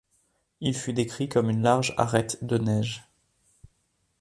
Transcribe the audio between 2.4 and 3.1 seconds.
de neige.